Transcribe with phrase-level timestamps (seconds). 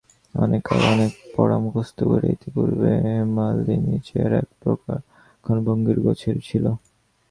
[0.35, 4.97] অনেক কাল অনেক পড়া মুখস্থ করিয়া ইতিপূর্বে হেমনলিনীর চেহারা একপ্রকার
[5.45, 6.65] ক্ষণভঙ্গুর গোছের ছিল।